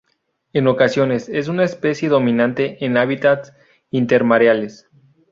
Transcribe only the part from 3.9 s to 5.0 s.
intermareales.